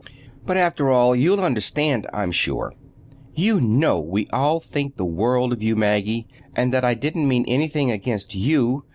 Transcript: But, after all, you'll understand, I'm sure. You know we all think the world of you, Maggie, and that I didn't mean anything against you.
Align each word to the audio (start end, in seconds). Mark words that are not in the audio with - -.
But, 0.47 0.57
after 0.57 0.89
all, 0.89 1.15
you'll 1.15 1.41
understand, 1.41 2.07
I'm 2.11 2.31
sure. 2.31 2.73
You 3.35 3.61
know 3.61 4.01
we 4.01 4.25
all 4.33 4.59
think 4.59 4.95
the 4.97 5.05
world 5.05 5.53
of 5.53 5.61
you, 5.61 5.75
Maggie, 5.75 6.27
and 6.55 6.73
that 6.73 6.83
I 6.83 6.95
didn't 6.95 7.27
mean 7.27 7.45
anything 7.47 7.91
against 7.91 8.33
you. 8.33 8.83